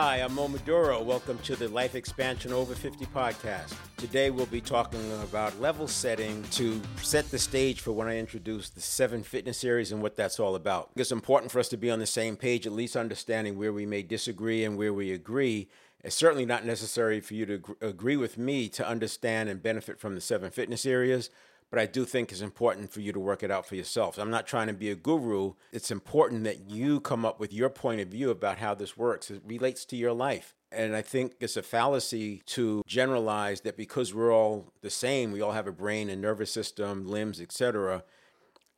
[0.00, 1.02] Hi, I'm Mo Maduro.
[1.02, 3.74] Welcome to the Life Expansion Over 50 podcast.
[3.96, 8.70] Today we'll be talking about level setting to set the stage for when I introduce
[8.70, 10.90] the seven fitness series and what that's all about.
[10.94, 13.86] It's important for us to be on the same page, at least understanding where we
[13.86, 15.68] may disagree and where we agree.
[16.04, 20.14] It's certainly not necessary for you to agree with me to understand and benefit from
[20.14, 21.28] the seven fitness areas
[21.70, 24.18] but I do think it's important for you to work it out for yourself.
[24.18, 25.54] I'm not trying to be a guru.
[25.72, 29.30] It's important that you come up with your point of view about how this works.
[29.30, 30.54] It relates to your life.
[30.70, 35.40] And I think it's a fallacy to generalize that because we're all the same, we
[35.40, 38.04] all have a brain and nervous system, limbs, etc.,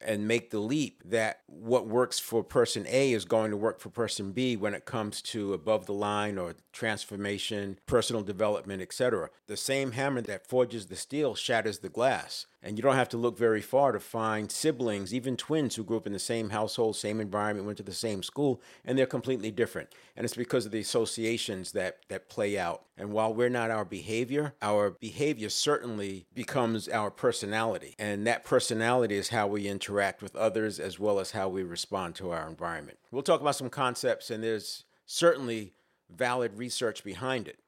[0.02, 3.90] and make the leap that what works for person A is going to work for
[3.90, 9.28] person B when it comes to above the line or transformation, personal development, etc.
[9.46, 12.46] The same hammer that forges the steel shatters the glass.
[12.62, 15.96] And you don't have to look very far to find siblings, even twins who grew
[15.96, 19.50] up in the same household, same environment, went to the same school, and they're completely
[19.50, 19.88] different.
[20.14, 22.82] And it's because of the associations that, that play out.
[22.98, 27.94] And while we're not our behavior, our behavior certainly becomes our personality.
[27.98, 32.14] And that personality is how we interact with others as well as how we respond
[32.16, 32.98] to our environment.
[33.10, 35.72] We'll talk about some concepts, and there's certainly
[36.14, 37.58] valid research behind it.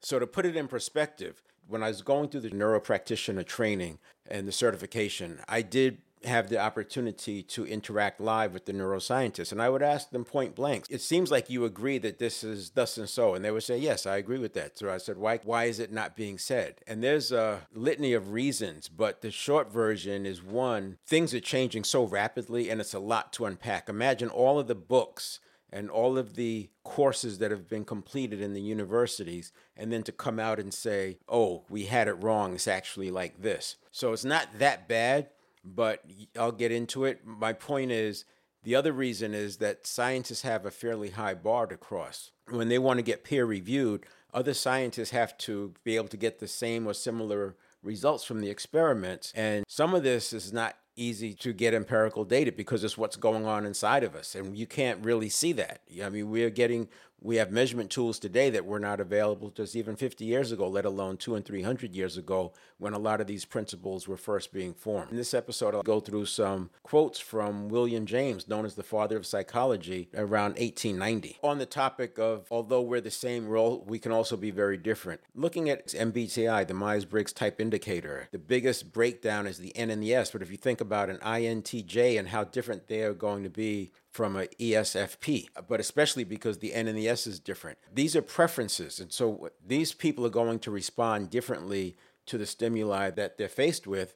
[0.00, 4.46] So, to put it in perspective, when I was going through the neuropractitioner training and
[4.46, 9.52] the certification, I did have the opportunity to interact live with the neuroscientists.
[9.52, 12.70] And I would ask them point blank, it seems like you agree that this is
[12.70, 13.34] thus and so.
[13.34, 14.78] And they would say, yes, I agree with that.
[14.78, 16.82] So I said, why, why is it not being said?
[16.86, 21.84] And there's a litany of reasons, but the short version is one, things are changing
[21.84, 23.88] so rapidly and it's a lot to unpack.
[23.88, 25.40] Imagine all of the books
[25.72, 30.12] and all of the courses that have been completed in the universities, and then to
[30.12, 33.76] come out and say, oh, we had it wrong, it's actually like this.
[33.90, 35.30] So it's not that bad,
[35.64, 36.02] but
[36.38, 37.20] I'll get into it.
[37.24, 38.24] My point is,
[38.62, 42.30] the other reason is that scientists have a fairly high bar to cross.
[42.48, 46.40] When they want to get peer reviewed, other scientists have to be able to get
[46.40, 49.32] the same or similar results from the experiments.
[49.34, 53.46] And some of this is not easy to get empirical data because it's what's going
[53.46, 55.80] on inside of us and you can't really see that.
[56.04, 56.88] I mean we're getting
[57.20, 60.84] we have measurement tools today that were not available just even 50 years ago, let
[60.84, 64.72] alone two and 300 years ago when a lot of these principles were first being
[64.72, 65.10] formed.
[65.10, 69.16] In this episode, I'll go through some quotes from William James, known as the father
[69.16, 71.38] of psychology, around 1890.
[71.42, 75.20] On the topic of, although we're the same role, we can also be very different.
[75.34, 80.02] Looking at MBTI, the Myers Briggs type indicator, the biggest breakdown is the N and
[80.02, 80.30] the S.
[80.30, 83.92] But if you think about an INTJ and how different they are going to be
[84.10, 87.78] from a ESFP, but especially because the N and the S is different.
[87.92, 93.10] These are preferences, and so these people are going to respond differently to the stimuli
[93.10, 94.14] that they're faced with.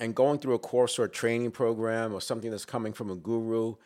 [0.00, 3.14] And going through a course or a training program or something that's coming from a
[3.14, 3.76] guru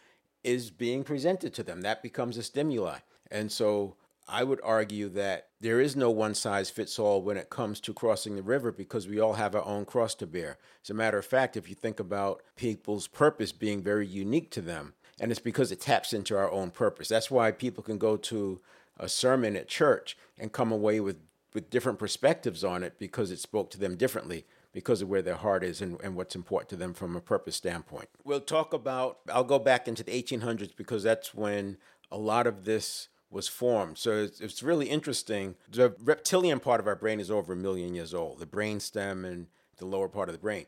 [0.43, 1.83] is being presented to them.
[1.83, 2.99] That becomes a stimuli.
[3.31, 7.51] And so I would argue that there is no one size fits all when it
[7.51, 10.59] comes to crossing the river because we all have our own cross to bear.
[10.83, 14.63] As a matter of fact, if you think about people's purpose being very unique to
[14.63, 17.09] them, and it's because it taps into our own purpose.
[17.09, 18.61] That's why people can go to
[18.99, 21.19] a sermon at church and come away with,
[21.55, 25.37] with different perspectives on it because it spoke to them differently because of where their
[25.37, 28.09] heart is and, and what's important to them from a purpose standpoint.
[28.25, 31.79] We'll talk about, I'll go back into the 1800s because that's when
[32.11, 33.99] a lot of this was formed.
[33.99, 35.57] So it's, it's really interesting.
[35.71, 39.25] The reptilian part of our brain is over a million years old, the brain stem
[39.25, 39.47] and
[39.77, 40.67] the lower part of the brain.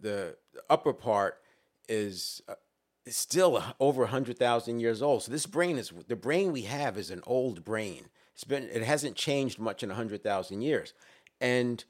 [0.00, 1.40] The, the upper part
[1.88, 2.54] is uh,
[3.08, 5.22] still over 100,000 years old.
[5.22, 8.08] So this brain is the brain we have is an old brain.
[8.32, 10.94] It's been it hasn't changed much in 100,000 years.
[11.40, 11.84] And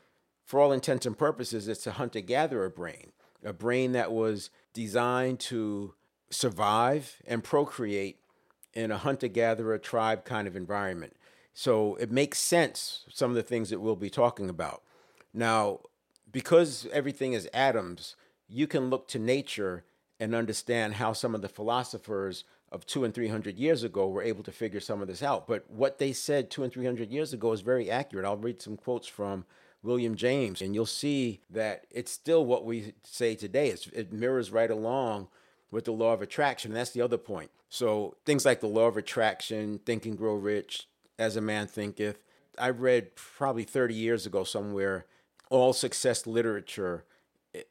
[0.44, 3.12] for all intents and purposes, it's a hunter gatherer brain,
[3.44, 5.94] a brain that was designed to
[6.30, 8.18] survive and procreate
[8.74, 11.14] in a hunter gatherer tribe kind of environment.
[11.54, 14.82] So it makes sense, some of the things that we'll be talking about.
[15.32, 15.80] Now,
[16.30, 18.16] because everything is atoms,
[18.48, 19.84] you can look to nature
[20.20, 24.22] and understand how some of the philosophers of two and three hundred years ago were
[24.22, 25.46] able to figure some of this out.
[25.46, 28.24] But what they said two and three hundred years ago is very accurate.
[28.24, 29.44] I'll read some quotes from
[29.82, 33.68] William James, and you'll see that it's still what we say today.
[33.68, 35.28] It's, it mirrors right along
[35.70, 36.70] with the law of attraction.
[36.70, 37.50] And that's the other point.
[37.68, 40.88] So things like the law of attraction, think and grow rich,
[41.18, 42.18] as a man thinketh.
[42.58, 45.06] I read probably 30 years ago somewhere
[45.50, 47.04] all success literature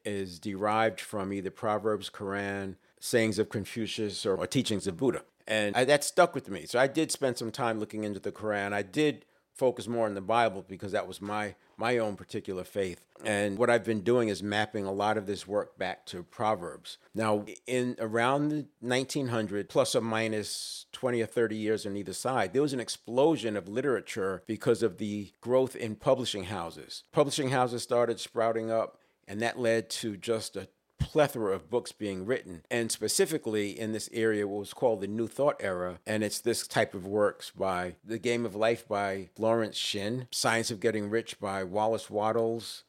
[0.04, 5.22] is derived from either Proverbs, Quran, sayings of Confucius, or, or teachings of Buddha.
[5.46, 6.66] And I, that stuck with me.
[6.66, 8.72] So I did spend some time looking into the Quran.
[8.72, 13.04] I did focus more on the Bible because that was my my own particular faith.
[13.24, 16.98] And what I've been doing is mapping a lot of this work back to Proverbs.
[17.14, 22.62] Now, in around 1900, plus or minus 20 or 30 years on either side, there
[22.62, 27.04] was an explosion of literature because of the growth in publishing houses.
[27.12, 30.68] Publishing houses started sprouting up, and that led to just a
[30.98, 32.62] plethora of books being written.
[32.70, 35.98] And specifically in this area, what was called the New Thought era.
[36.06, 40.70] And it's this type of works by The Game of Life by Florence Shinn, Science
[40.70, 42.84] of Getting Rich by Wallace Wattles,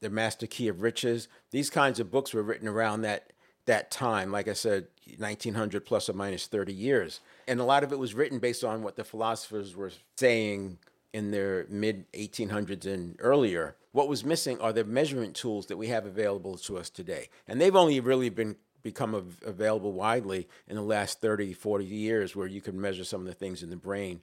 [0.00, 1.28] The Master Key of Riches.
[1.50, 3.32] These kinds of books were written around that
[3.66, 7.20] that time, like I said, 1900 plus or minus 30 years.
[7.48, 10.78] And a lot of it was written based on what the philosophers were saying
[11.14, 13.76] in their mid 1800s and earlier.
[13.92, 17.28] What was missing are the measurement tools that we have available to us today.
[17.46, 22.34] And they've only really been become av- available widely in the last 30, 40 years
[22.34, 24.20] where you can measure some of the things in the brain.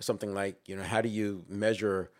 [0.00, 2.10] Something like, you know, how do you measure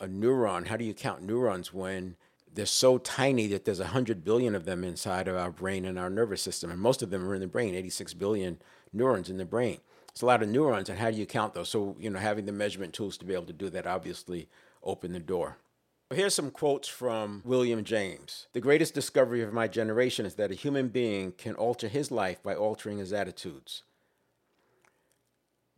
[0.00, 0.68] a neuron?
[0.68, 2.14] How do you count neurons when
[2.54, 6.08] they're so tiny that there's 100 billion of them inside of our brain and our
[6.08, 6.70] nervous system?
[6.70, 8.58] And most of them are in the brain, 86 billion
[8.92, 9.80] neurons in the brain.
[10.14, 11.68] It's a lot of neurons, and how do you count those?
[11.68, 14.48] So, you know, having the measurement tools to be able to do that obviously
[14.84, 15.58] open the door.
[16.12, 18.46] Here's some quotes from William James.
[18.52, 22.40] The greatest discovery of my generation is that a human being can alter his life
[22.44, 23.82] by altering his attitudes.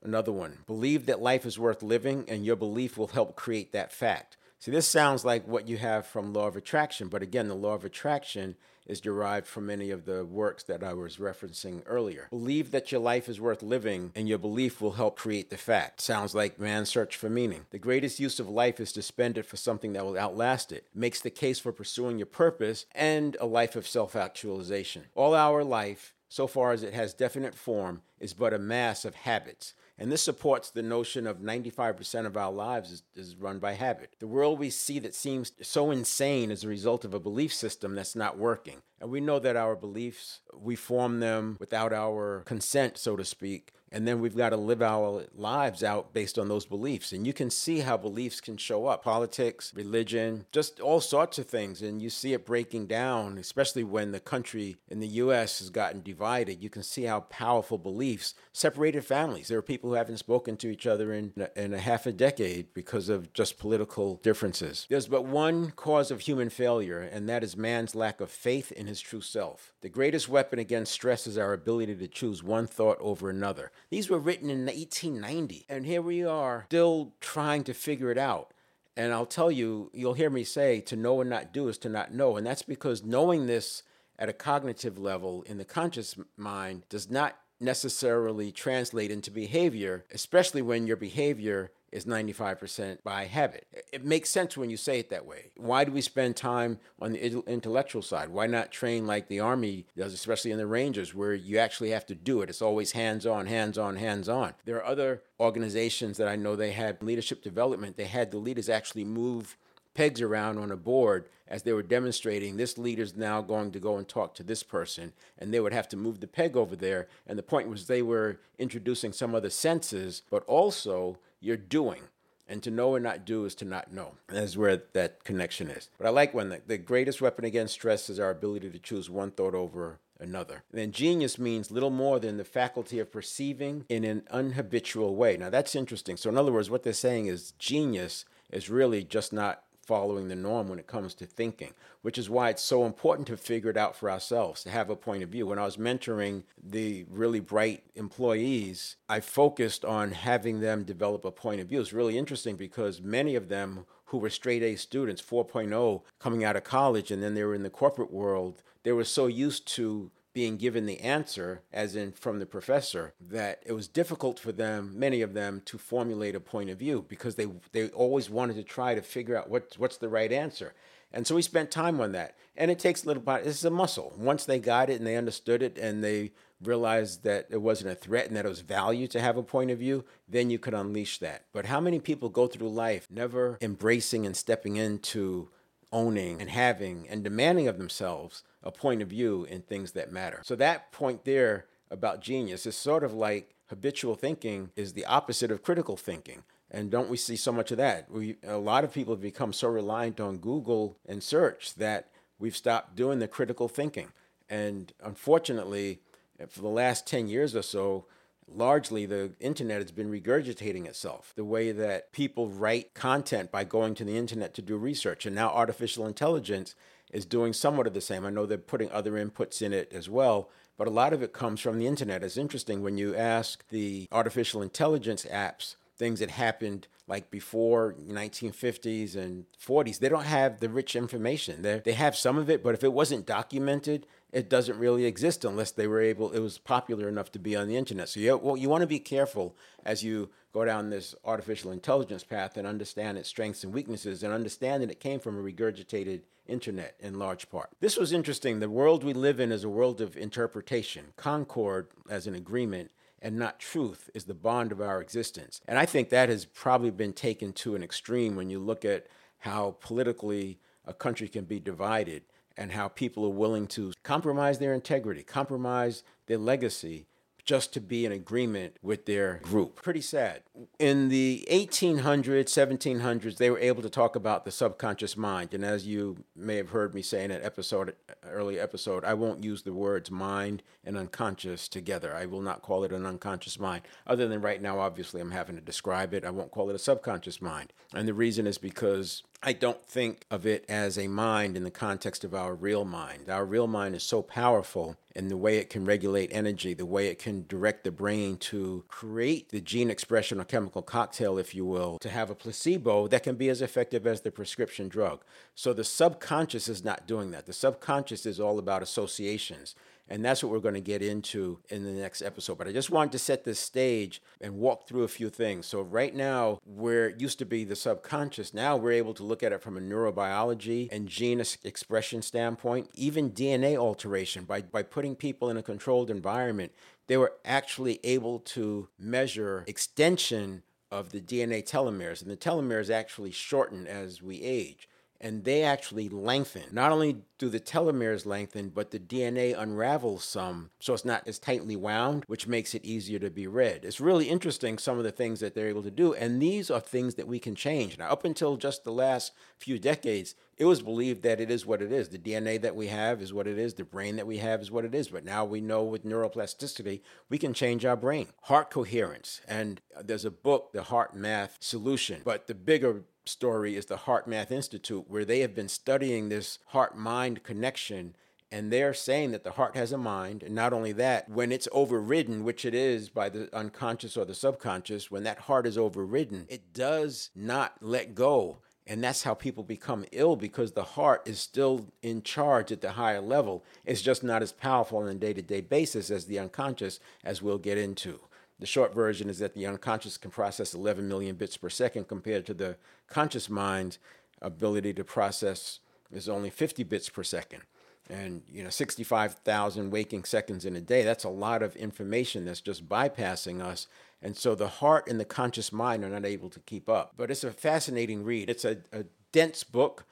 [0.03, 3.91] Another one believe that life is worth living, and your belief will help create that
[3.91, 4.37] fact.
[4.59, 7.75] See, this sounds like what you have from law of attraction, but again, the law
[7.75, 8.57] of attraction
[8.87, 12.29] is derived from many of the works that I was referencing earlier.
[12.31, 16.01] Believe that your life is worth living, and your belief will help create the fact.
[16.01, 17.67] Sounds like man's search for meaning.
[17.71, 20.87] The greatest use of life is to spend it for something that will outlast it.
[20.95, 25.05] Makes the case for pursuing your purpose and a life of self actualization.
[25.15, 29.15] All our life, so far as it has definite form, is but a mass of
[29.15, 29.75] habits.
[29.99, 34.15] And this supports the notion of 95% of our lives is, is, run by habit.
[34.19, 37.95] The world we see that seems so insane is a result of a belief system
[37.95, 38.83] that's not working.
[39.01, 43.73] And we know that our beliefs, we form them without our consent, so to speak,
[43.97, 47.13] and then we've got to live our lives out based on those beliefs.
[47.13, 51.47] And you can see how beliefs can show up politics, religion, just all sorts of
[51.47, 51.81] things.
[51.81, 56.03] And you see it breaking down, especially when the country in the US has gotten
[56.03, 56.63] divided.
[56.63, 59.49] You can see how powerful beliefs separated families.
[59.49, 62.75] There are people who haven't spoken to each other in, in a half a decade
[62.75, 64.87] because of just political differences.
[64.91, 68.89] There's but one cause of human failure, and that is man's lack of faith in
[68.89, 69.73] his true self.
[69.81, 73.73] The greatest weapon against stress is our ability to choose one thought over another.
[73.91, 78.53] These were written in 1890, and here we are still trying to figure it out.
[78.97, 81.89] And I'll tell you, you'll hear me say to know and not do is to
[81.89, 82.37] not know.
[82.37, 83.83] And that's because knowing this
[84.19, 90.63] at a cognitive level in the conscious mind does not necessarily translate into behavior, especially
[90.63, 93.67] when your behavior is 95% by habit.
[93.91, 95.51] It makes sense when you say it that way.
[95.57, 98.29] Why do we spend time on the intellectual side?
[98.29, 102.05] Why not train like the Army does, especially in the Rangers, where you actually have
[102.07, 102.51] to do it?
[102.51, 104.53] It's always hands on, hands on, hands on.
[104.67, 108.69] There are other organizations that I know they had leadership development, they had the leaders
[108.69, 109.57] actually move
[109.95, 113.97] pegs around on a board as they were demonstrating this leader's now going to go
[113.97, 117.09] and talk to this person and they would have to move the peg over there
[117.27, 121.17] and the point was they were introducing some other senses but also
[121.47, 122.03] you're doing
[122.49, 124.15] and to know and not do is to not know.
[124.29, 125.89] That's where that connection is.
[125.99, 129.11] But I like when the, the greatest weapon against stress is our ability to choose
[129.11, 130.63] one thought over another.
[130.71, 135.37] And then genius means little more than the faculty of perceiving in an unhabitual way.
[135.37, 136.17] Now that's interesting.
[136.17, 140.35] So in other words, what they're saying is genius is really just not following the
[140.35, 143.77] norm when it comes to thinking, which is why it's so important to figure it
[143.77, 145.47] out for ourselves, to have a point of view.
[145.47, 151.31] When I was mentoring the really bright employees, I focused on having them develop a
[151.31, 151.81] point of view.
[151.81, 156.57] It's really interesting because many of them who were straight A students, 4.0, coming out
[156.57, 160.11] of college, and then they were in the corporate world, they were so used to
[160.37, 164.93] being given the answer, as in from the professor, that it was difficult for them,
[164.95, 168.63] many of them, to formulate a point of view because they they always wanted to
[168.63, 170.75] try to figure out what's what's the right answer.
[171.11, 172.35] And so we spent time on that.
[172.55, 173.47] And it takes a little part.
[173.47, 174.13] It's a muscle.
[174.19, 177.95] Once they got it and they understood it and they realized that it wasn't a
[177.95, 180.75] threat and that it was value to have a point of view, then you could
[180.75, 181.47] unleash that.
[181.55, 185.49] But how many people go through life never embracing and stepping into
[185.93, 190.41] owning and having and demanding of themselves a point of view in things that matter.
[190.45, 195.53] So that point there about genius is sort of like habitual thinking is the opposite
[195.53, 196.43] of critical thinking.
[196.69, 198.11] And don't we see so much of that?
[198.11, 202.09] We a lot of people have become so reliant on Google and search that
[202.41, 204.09] we've stopped doing the critical thinking.
[204.49, 206.01] And unfortunately,
[206.49, 208.07] for the last 10 years or so,
[208.49, 211.33] largely the internet has been regurgitating itself.
[211.37, 215.25] The way that people write content by going to the internet to do research.
[215.25, 216.75] And now artificial intelligence
[217.13, 218.25] is doing somewhat of the same.
[218.25, 221.33] I know they're putting other inputs in it as well, but a lot of it
[221.33, 222.23] comes from the internet.
[222.23, 229.17] It's interesting when you ask the artificial intelligence apps things that happened like before 1950s
[229.17, 232.75] and 40s they don't have the rich information they they have some of it but
[232.75, 237.09] if it wasn't documented it doesn't really exist unless they were able it was popular
[237.09, 240.05] enough to be on the internet so you, well, you want to be careful as
[240.05, 244.83] you go down this artificial intelligence path and understand its strengths and weaknesses and understand
[244.83, 247.69] that it came from a regurgitated internet in large part.
[247.81, 248.59] This was interesting.
[248.59, 251.13] The world we live in is a world of interpretation.
[251.17, 255.61] Concord as an agreement and not truth is the bond of our existence.
[255.69, 259.09] And I think that has probably been taken to an extreme when you look at
[259.41, 262.23] how politically a country can be divided
[262.57, 267.07] and how people are willing to compromise their integrity, compromise their legacy
[267.47, 269.81] just to be in agreement with their group.
[269.81, 270.43] Pretty sad.
[270.81, 275.55] In the 1800s, 1700s, they were able to talk about the subconscious mind.
[275.55, 279.45] And as you may have heard me say in an episode, early episode, I won't
[279.45, 282.13] use the words mind and unconscious together.
[282.13, 283.83] I will not call it an unconscious mind.
[284.09, 286.25] Other than right now, obviously, I'm having to describe it.
[286.25, 287.73] I won't call it a subconscious mind.
[287.95, 291.71] And the reason is because I don't think of it as a mind in the
[291.71, 293.31] context of our real mind.
[293.31, 297.09] Our real mind is so powerful in the way it can regulate energy, the way
[297.09, 301.65] it can direct the brain to create the gene expression or chemical cocktail, if you
[301.65, 305.25] will, to have a placebo that can be as effective as the prescription drug.
[305.55, 307.47] So the subconscious is not doing that.
[307.47, 309.75] The subconscious is all about associations.
[310.09, 312.59] And that's what we're going to get into in the next episode.
[312.59, 315.67] But I just wanted to set this stage and walk through a few things.
[315.67, 319.43] So, right now, where it used to be the subconscious, now we're able to look
[319.43, 324.45] at it from a neurobiology and gene expression standpoint, even DNA alteration.
[324.45, 326.73] By, by putting people in a controlled environment,
[327.09, 332.23] they were actually able to measure extension of the DNA telomeres.
[332.23, 334.89] And the telomeres actually shorten as we age
[335.21, 336.65] and they actually lengthen.
[336.73, 341.39] Not only do the telomeres lengthen, but the DNA unravels some, so it's not as
[341.39, 343.85] tightly wound, which makes it easier to be read.
[343.85, 346.81] It's really interesting some of the things that they're able to do, and these are
[346.81, 347.99] things that we can change.
[347.99, 351.83] Now, up until just the last few decades, it was believed that it is what
[351.83, 352.09] it is.
[352.09, 353.75] The DNA that we have is what it is.
[353.75, 355.09] The brain that we have is what it is.
[355.09, 358.29] But now we know with neuroplasticity, we can change our brain.
[358.45, 359.43] Heart coherence.
[359.47, 362.23] And there's a book, The HeartMath Solution.
[362.25, 366.97] But the bigger story is the HeartMath Institute, where they have been studying this heart
[366.97, 368.17] mind connection.
[368.53, 370.43] And they're saying that the heart has a mind.
[370.43, 374.35] And not only that, when it's overridden, which it is by the unconscious or the
[374.35, 378.59] subconscious, when that heart is overridden, it does not let go.
[378.87, 382.93] And that's how people become ill because the heart is still in charge at the
[382.93, 383.65] higher level.
[383.85, 387.43] It's just not as powerful on a day to day basis as the unconscious, as
[387.43, 388.21] we'll get into.
[388.59, 392.47] The short version is that the unconscious can process 11 million bits per second compared
[392.47, 392.77] to the
[393.09, 393.99] conscious mind's
[394.41, 395.81] ability to process
[396.13, 397.63] is only 50 bits per second.
[398.09, 402.61] And you know, 65,000 waking seconds in a day, that's a lot of information that's
[402.61, 403.89] just bypassing us.
[404.23, 407.15] And so the heart and the conscious mind are not able to keep up.
[407.17, 408.49] But it's a fascinating read.
[408.49, 410.05] It's a, a dense book.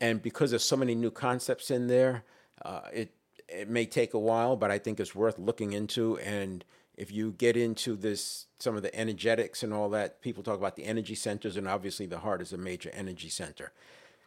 [0.00, 2.24] And because there's so many new concepts in there,
[2.64, 3.12] uh, it,
[3.48, 6.18] it may take a while, but I think it's worth looking into.
[6.18, 6.64] And
[7.02, 10.76] if you get into this some of the energetics and all that people talk about
[10.76, 13.72] the energy centers and obviously the heart is a major energy center.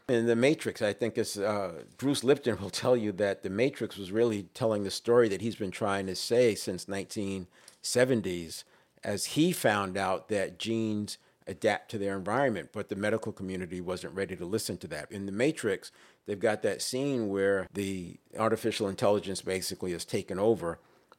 [0.10, 3.98] In the matrix i think is uh, bruce lipton will tell you that the matrix
[3.98, 8.66] was really telling the story that he's been trying to say since 1970s
[9.04, 11.18] as he found out that genes
[11.48, 15.10] adapt to their environment but the medical community wasn't ready to listen to that.
[15.12, 15.94] In the matrix
[16.26, 20.78] they've got that scene where the artificial intelligence basically has taken over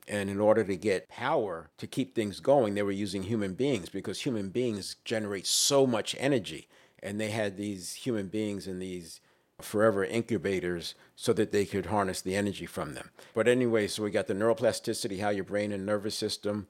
[0.09, 3.89] and in order to get power to keep things going, they were using human beings
[3.89, 6.69] because human beings generate so much energy.
[7.03, 9.21] And they had these human beings in these
[9.61, 13.11] forever incubators so that they could harness the energy from them.
[13.35, 16.69] But anyway, so we got the neuroplasticity, how your brain and nervous system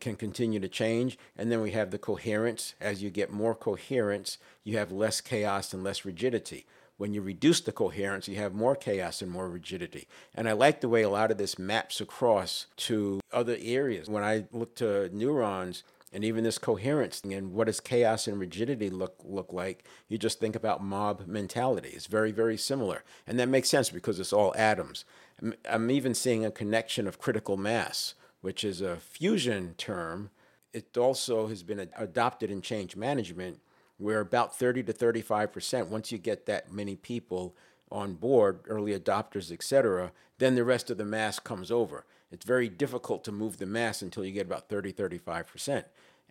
[0.00, 1.18] can continue to change.
[1.36, 2.74] And then we have the coherence.
[2.80, 6.66] As you get more coherence, you have less chaos and less rigidity
[6.98, 10.06] when you reduce the coherence, you have more chaos and more rigidity.
[10.34, 14.08] And I like the way a lot of this maps across to other areas.
[14.08, 18.88] When I look to neurons, and even this coherence and what does chaos and rigidity
[18.88, 23.46] look look like you just think about mob mentality it's very very similar and that
[23.46, 25.04] makes sense because it's all atoms
[25.42, 30.30] i'm, I'm even seeing a connection of critical mass which is a fusion term
[30.72, 33.60] it also has been adopted in change management
[33.98, 37.54] where about 30 to 35 percent, once you get that many people
[37.90, 42.04] on board, early adopters, et cetera, then the rest of the mass comes over.
[42.30, 45.84] it's very difficult to move the mass until you get about 30, 35%.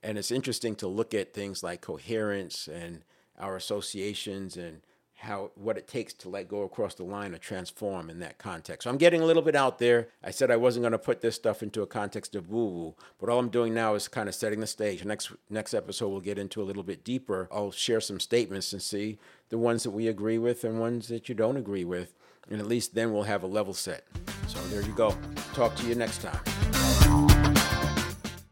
[0.04, 3.04] And it's interesting to look at things like coherence and
[3.40, 4.82] our associations and
[5.18, 8.84] how what it takes to let go across the line or transform in that context.
[8.84, 10.10] So I'm getting a little bit out there.
[10.24, 12.96] I said I wasn't going to put this stuff into a context of woo woo,
[13.20, 15.04] but all I'm doing now is kind of setting the stage.
[15.04, 17.50] Next next episode we'll get into a little bit deeper.
[17.52, 19.18] I'll share some statements and see
[19.50, 22.14] the ones that we agree with and ones that you don't agree with,
[22.50, 24.04] and at least then we'll have a level set.
[24.48, 25.18] So there you go.
[25.54, 26.57] Talk to you next time.